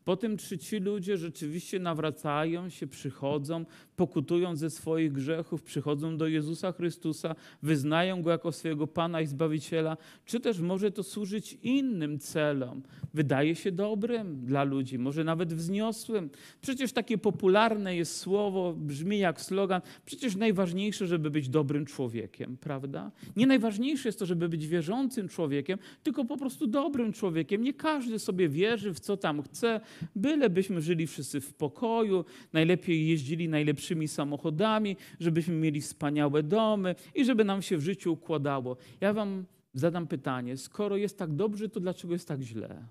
[0.08, 3.66] Po tym, czy ci ludzie rzeczywiście nawracają się, przychodzą,
[3.98, 9.98] pokutują ze swoich grzechów, przychodzą do Jezusa Chrystusa, wyznają Go jako swojego Pana i Zbawiciela,
[10.26, 12.82] czy też może to służyć innym celom.
[13.14, 16.30] Wydaje się dobrym dla ludzi, może nawet wzniosłym.
[16.62, 23.12] Przecież takie popularne jest słowo, brzmi jak slogan, przecież najważniejsze, żeby być dobrym człowiekiem, prawda?
[23.36, 27.64] Nie najważniejsze jest to, żeby być wierzącym człowiekiem, tylko po prostu dobrym człowiekiem.
[27.64, 29.82] Nie każdy sobie wierzy w co tam chce,
[30.16, 37.44] bylebyśmy żyli wszyscy w pokoju, najlepiej jeździli najlepszymi samochodami, żebyśmy mieli wspaniałe domy i żeby
[37.44, 38.78] nam się w życiu układało.
[39.02, 42.86] Ja wam zadam pytanie, skoro jest tak dobrze, to dlaczego jest tak źle?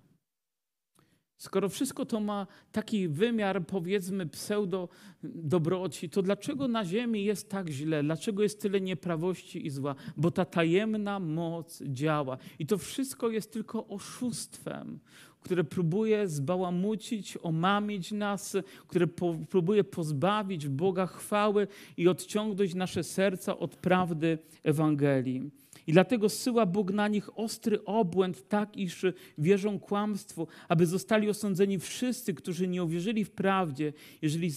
[1.36, 8.02] Skoro wszystko to ma taki wymiar, powiedzmy, pseudo-dobroci, to dlaczego na ziemi jest tak źle?
[8.02, 9.94] Dlaczego jest tyle nieprawości i zła?
[10.16, 12.38] Bo ta tajemna moc działa.
[12.58, 14.98] I to wszystko jest tylko oszustwem
[15.46, 18.56] które próbuje zbałamucić, omamić nas,
[18.86, 25.50] które po, próbuje pozbawić Boga chwały i odciągnąć nasze serca od prawdy Ewangelii.
[25.86, 29.06] I dlatego syła Bóg na nich ostry obłęd, tak iż
[29.38, 34.50] wierzą kłamstwu, aby zostali osądzeni wszyscy, którzy nie uwierzyli w prawdzie, jeżeli,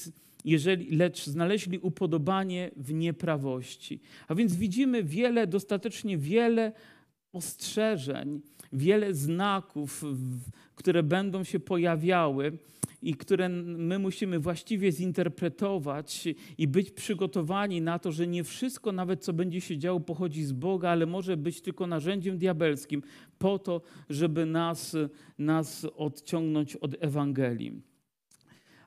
[0.45, 3.99] jeżeli, lecz znaleźli upodobanie w nieprawości.
[4.28, 6.71] A więc widzimy wiele, dostatecznie wiele
[7.34, 8.41] ostrzeżeń,
[8.73, 10.04] wiele znaków,
[10.80, 12.58] które będą się pojawiały
[13.02, 19.24] i które my musimy właściwie zinterpretować i być przygotowani na to, że nie wszystko, nawet
[19.24, 23.02] co będzie się działo, pochodzi z Boga, ale może być tylko narzędziem diabelskim
[23.39, 24.98] po to, żeby nas,
[25.38, 27.88] nas odciągnąć od Ewangelii.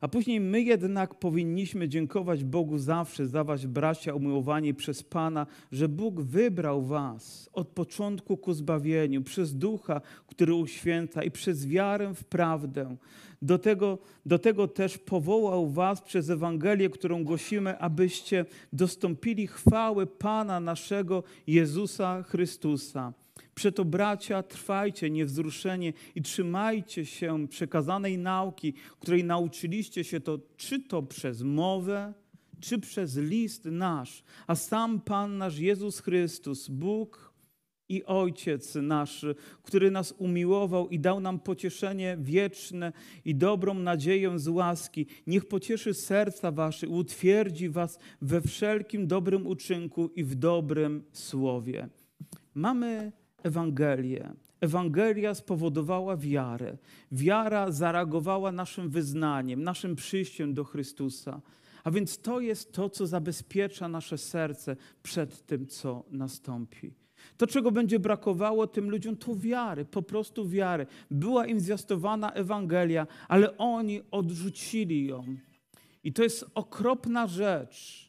[0.03, 5.89] A później my jednak powinniśmy dziękować Bogu zawsze za was, bracia umiłowani przez Pana, że
[5.89, 12.25] Bóg wybrał was od początku ku zbawieniu, przez Ducha, który uświęca i przez wiarę w
[12.25, 12.97] prawdę.
[13.43, 20.61] Do tego, do tego też powołał was przez Ewangelię, którą głosimy, abyście dostąpili chwały Pana
[20.61, 23.13] naszego Jezusa Chrystusa.
[23.55, 31.03] Przeto, bracia, trwajcie niewzruszenie i trzymajcie się przekazanej nauki, której nauczyliście się to, czy to
[31.03, 32.15] przez mowę,
[32.61, 37.33] czy przez list nasz, a sam Pan nasz Jezus Chrystus, Bóg
[37.89, 39.25] i Ojciec nasz,
[39.63, 42.93] który nas umiłował i dał nam pocieszenie wieczne
[43.25, 50.11] i dobrą nadzieję z łaski, niech pocieszy serca wasze, utwierdzi was we wszelkim dobrym uczynku
[50.17, 51.89] i w dobrym słowie.
[52.55, 53.13] Mamy
[53.43, 54.33] Ewangelię.
[54.61, 56.77] Ewangelia spowodowała wiarę.
[57.13, 61.41] Wiara zareagowała naszym wyznaniem, naszym przyjściem do Chrystusa.
[61.85, 66.95] A więc to jest to, co zabezpiecza nasze serce przed tym, co nastąpi.
[67.37, 70.87] To, czego będzie brakowało tym ludziom, to wiary, po prostu wiary.
[71.11, 75.25] Była im zwiastowana Ewangelia, ale oni odrzucili ją.
[76.05, 78.02] I to jest okropna rzecz.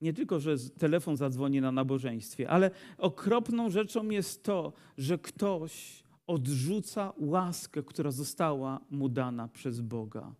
[0.00, 7.12] Nie tylko, że telefon zadzwoni na nabożeństwie, ale okropną rzeczą jest to, że ktoś odrzuca
[7.18, 10.32] łaskę, która została mu dana przez Boga.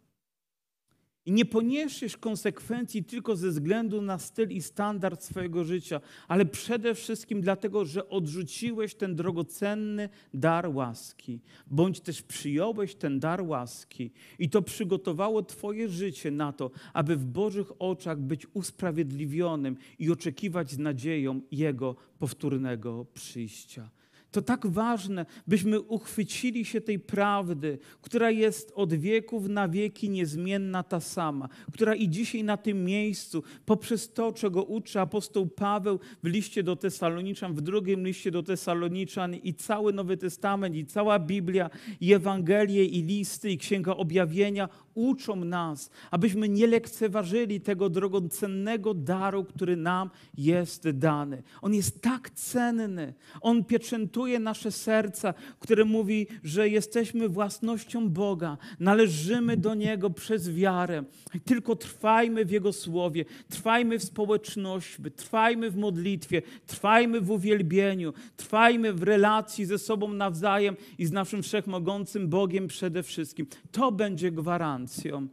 [1.28, 6.94] I nie poniesiesz konsekwencji tylko ze względu na styl i standard swojego życia, ale przede
[6.94, 14.50] wszystkim dlatego, że odrzuciłeś ten drogocenny dar łaski, bądź też przyjąłeś ten dar łaski i
[14.50, 20.78] to przygotowało Twoje życie na to, aby w Bożych oczach być usprawiedliwionym i oczekiwać z
[20.78, 23.90] nadzieją Jego powtórnego przyjścia.
[24.30, 30.82] To tak ważne, byśmy uchwycili się tej prawdy, która jest od wieków na wieki niezmienna
[30.82, 36.26] ta sama, która i dzisiaj na tym miejscu, poprzez to, czego uczy apostoł Paweł w
[36.26, 41.70] liście do Tesaloniczan, w drugim liście do Tesaloniczan i cały Nowy Testament, i cała Biblia,
[42.00, 49.44] i Ewangelie, i listy, i Księga Objawienia uczą nas, abyśmy nie lekceważyli tego drogocennego daru,
[49.44, 51.42] który nam jest dany.
[51.62, 53.14] On jest tak cenny.
[53.40, 61.04] On pieczętuje nasze serca, które mówi, że jesteśmy własnością Boga, należymy do Niego przez wiarę.
[61.44, 68.92] Tylko trwajmy w Jego słowie, trwajmy w społeczności, trwajmy w modlitwie, trwajmy w uwielbieniu, trwajmy
[68.92, 73.46] w relacji ze sobą nawzajem i z naszym wszechmogącym Bogiem przede wszystkim.
[73.72, 75.28] To będzie gwarancją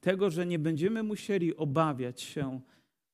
[0.00, 2.60] tego, że nie będziemy musieli obawiać się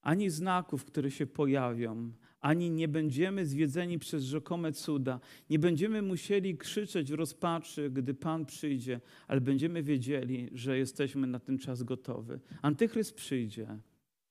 [0.02, 2.12] ani znaków, które się pojawią,
[2.42, 5.20] ani nie będziemy zwiedzeni przez rzekome cuda,
[5.50, 11.38] nie będziemy musieli krzyczeć w rozpaczy, gdy Pan przyjdzie, ale będziemy wiedzieli, że jesteśmy na
[11.38, 12.32] ten czas gotowi.
[12.62, 13.78] Antychryst przyjdzie,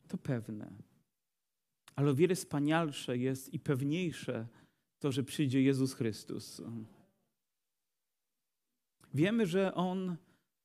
[0.07, 0.71] to pewne.
[1.95, 4.47] Ale o wiele wspanialsze jest i pewniejsze
[4.99, 6.61] to, że przyjdzie Jezus Chrystus.
[9.13, 10.15] Wiemy, że On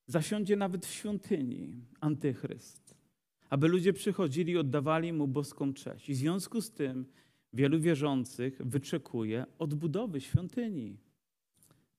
[0.07, 2.95] zasiądzie nawet w świątyni antychryst,
[3.51, 6.09] aby ludzie przychodzili i oddawali mu boską cześć.
[6.09, 7.07] I w związku z tym
[7.53, 10.97] wielu wierzących wyczekuje odbudowy świątyni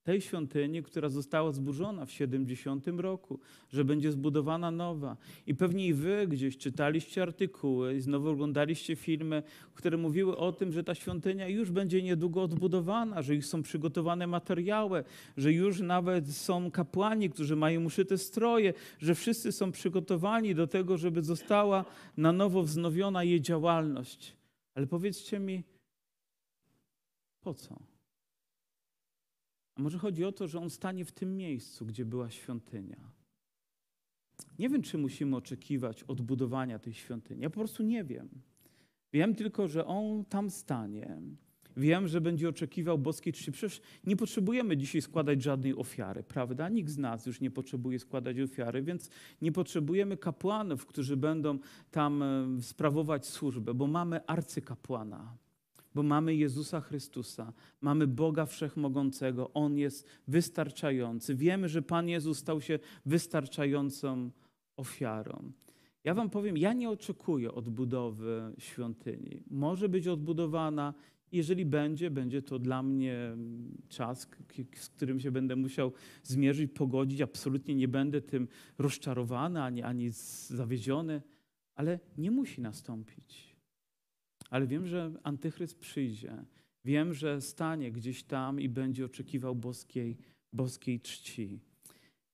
[0.07, 3.39] tej świątyni, która została zburzona w 70 roku,
[3.69, 5.17] że będzie zbudowana nowa.
[5.47, 9.43] I pewnie i wy gdzieś czytaliście artykuły i znowu oglądaliście filmy,
[9.73, 14.27] które mówiły o tym, że ta świątynia już będzie niedługo odbudowana, że już są przygotowane
[14.27, 15.03] materiały,
[15.37, 20.97] że już nawet są kapłani, którzy mają uszyte stroje, że wszyscy są przygotowani do tego,
[20.97, 21.85] żeby została
[22.17, 24.36] na nowo wznowiona jej działalność.
[24.77, 25.63] Ale powiedzcie mi,
[27.41, 27.79] po co?
[29.75, 33.11] A może chodzi o to, że on stanie w tym miejscu, gdzie była świątynia.
[34.59, 37.41] Nie wiem, czy musimy oczekiwać odbudowania tej świątyni.
[37.43, 38.29] Ja po prostu nie wiem.
[39.13, 41.21] Wiem tylko, że on tam stanie.
[41.77, 43.51] Wiem, że będzie oczekiwał boskiej czci.
[43.51, 46.69] Przecież nie potrzebujemy dzisiaj składać żadnej ofiary, prawda?
[46.69, 49.09] Nikt z nas już nie potrzebuje składać ofiary, więc
[49.41, 51.59] nie potrzebujemy kapłanów, którzy będą
[51.91, 55.37] tam e, sprawować służbę, bo mamy arcykapłana
[55.95, 61.35] bo mamy Jezusa Chrystusa, mamy Boga Wszechmogącego, On jest wystarczający.
[61.35, 64.31] Wiemy, że Pan Jezus stał się wystarczającą
[64.75, 65.51] ofiarą.
[66.03, 69.43] Ja Wam powiem, ja nie oczekuję odbudowy świątyni.
[69.49, 70.93] Może być odbudowana,
[71.31, 73.37] jeżeli będzie, będzie to dla mnie
[73.89, 74.27] czas,
[74.75, 75.91] z którym się będę musiał
[76.23, 77.21] zmierzyć, pogodzić.
[77.21, 78.47] Absolutnie nie będę tym
[78.77, 80.09] rozczarowany ani, ani
[80.47, 81.21] zawiedziony,
[81.75, 83.55] ale nie musi nastąpić.
[84.49, 86.45] Ale wiem, że antychryst przyjdzie.
[86.85, 90.17] Wiem, że stanie gdzieś tam i będzie oczekiwał boskiej,
[90.53, 91.59] boskiej czci.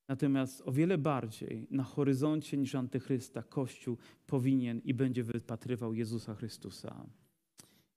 [0.08, 7.06] Natomiast o wiele bardziej na horyzoncie niż antychrysta Kościół powinien i będzie wypatrywał Jezusa Chrystusa.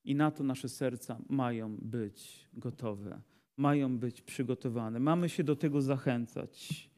[0.06, 3.20] I na to nasze serca mają być gotowe,
[3.56, 5.00] mają być przygotowane.
[5.00, 6.90] Mamy się do tego zachęcać.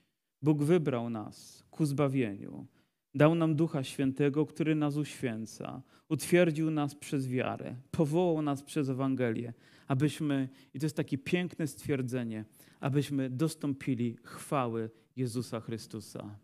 [0.42, 2.66] Bóg wybrał nas ku zbawieniu.
[3.14, 9.52] Dał nam Ducha Świętego, który nas uświęca, utwierdził nas przez wiarę, powołał nas przez Ewangelię,
[9.86, 12.44] abyśmy, i to jest takie piękne stwierdzenie,
[12.80, 16.38] abyśmy dostąpili chwały Jezusa Chrystusa.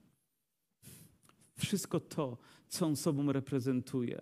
[1.56, 2.38] Wszystko to,
[2.68, 4.20] co On sobą reprezentuje,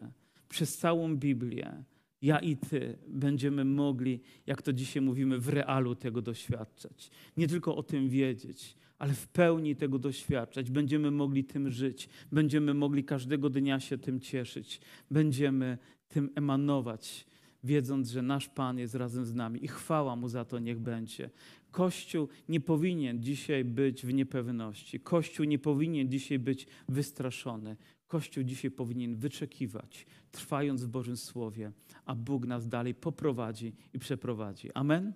[0.49, 1.85] przez całą Biblię,
[2.23, 7.11] ja i Ty będziemy mogli, jak to dzisiaj mówimy, w realu tego doświadczać.
[7.37, 10.71] Nie tylko o tym wiedzieć, ale w pełni tego doświadczać.
[10.71, 17.27] Będziemy mogli tym żyć, będziemy mogli każdego dnia się tym cieszyć, będziemy tym emanować,
[17.65, 21.31] wiedząc, że nasz Pan jest razem z nami i chwała Mu za to niech będzie.
[21.71, 25.01] Kościół nie powinien dzisiaj być w niepewności.
[25.01, 27.77] Kościół nie powinien dzisiaj być wystraszony.
[28.13, 31.73] Kościół dzisiaj powinien wyczekiwać, trwając w Bożym Słowie,
[32.05, 34.73] a Bóg nas dalej poprowadzi i przeprowadzi.
[34.75, 35.13] Amen?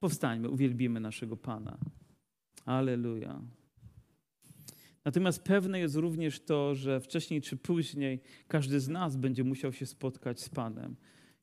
[0.00, 1.78] Powstańmy, uwielbimy naszego Pana.
[2.64, 3.42] Aleluja.
[5.04, 9.86] Natomiast pewne jest również to, że wcześniej czy później każdy z nas będzie musiał się
[9.86, 10.96] spotkać z Panem.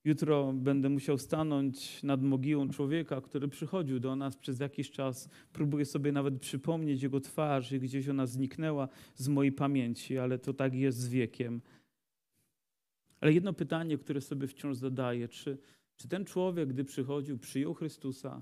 [0.08, 5.30] Jutro będę musiał stanąć nad mogiłą człowieka, który przychodził do nas przez jakiś czas.
[5.54, 10.54] Próbuję sobie nawet przypomnieć jego twarz i gdzieś ona zniknęła z mojej pamięci, ale to
[10.54, 11.62] tak jest z wiekiem.
[13.22, 15.58] Ale jedno pytanie, które sobie wciąż zadaję, czy,
[15.96, 18.42] czy ten człowiek, gdy przychodził, przyjął Chrystusa?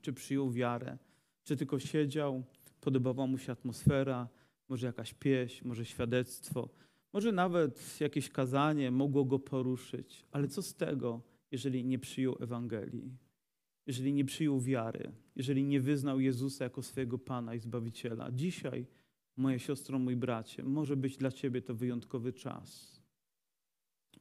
[0.00, 0.98] Czy przyjął wiarę?
[1.44, 2.44] Czy tylko siedział,
[2.80, 4.28] podobała mu się atmosfera,
[4.68, 6.68] może jakaś pieśń, może świadectwo,
[7.14, 10.26] może nawet jakieś kazanie mogło go poruszyć.
[10.32, 13.16] Ale co z tego, jeżeli nie przyjął Ewangelii?
[13.86, 18.32] Jeżeli nie przyjął wiary, jeżeli nie wyznał Jezusa jako swojego Pana i Zbawiciela.
[18.32, 18.86] Dzisiaj,
[19.36, 23.00] moja siostro, mój bracie, może być dla Ciebie to wyjątkowy czas,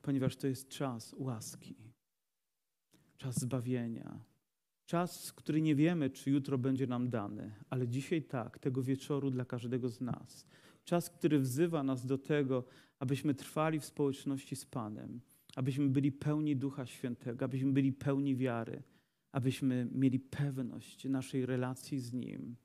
[0.02, 1.76] ponieważ to jest czas łaski,
[3.18, 4.20] czas zbawienia,
[4.86, 9.46] czas, który nie wiemy, czy jutro będzie nam dany, ale dzisiaj tak, tego wieczoru dla
[9.46, 10.46] każdego z nas.
[10.86, 12.64] Czas, który wzywa nas do tego,
[13.00, 15.22] abyśmy trwali w społeczności z Panem,
[15.56, 18.84] abyśmy byli pełni Ducha Świętego, abyśmy byli pełni wiary,
[19.32, 22.56] abyśmy mieli pewność naszej relacji z Nim,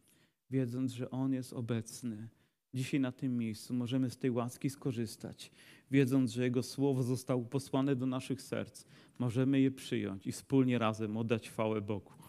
[0.51, 2.29] wiedząc, że On jest obecny.
[2.75, 5.51] Dzisiaj na tym miejscu możemy z tej łaski skorzystać,
[5.91, 8.85] wiedząc, że Jego Słowo zostało posłane do naszych serc.
[9.19, 12.28] Możemy je przyjąć i wspólnie razem oddać chwałę Bogu.